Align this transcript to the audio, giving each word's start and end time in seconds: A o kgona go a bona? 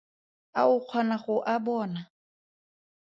A 0.59 0.61
o 0.73 0.75
kgona 0.85 1.15
go 1.23 1.35
a 1.53 1.55
bona? 1.65 2.01